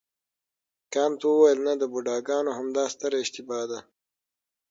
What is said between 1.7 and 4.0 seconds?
د بوډاګانو همدا ستره اشتباه ده.